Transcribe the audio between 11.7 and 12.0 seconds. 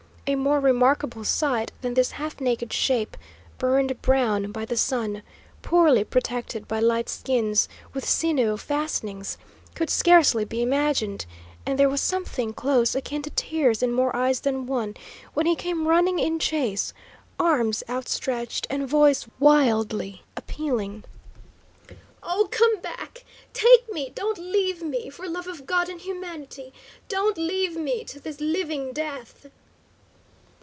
there was